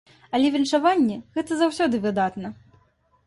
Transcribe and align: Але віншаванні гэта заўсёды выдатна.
Але 0.35 0.47
віншаванні 0.53 1.17
гэта 1.37 1.59
заўсёды 1.59 1.95
выдатна. 2.05 2.53